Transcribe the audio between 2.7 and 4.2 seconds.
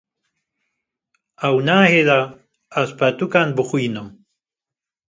ez pirtûkan bixwînim.